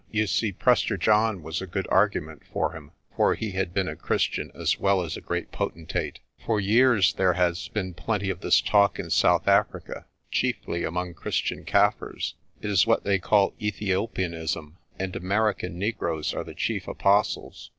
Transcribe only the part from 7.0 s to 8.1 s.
there has been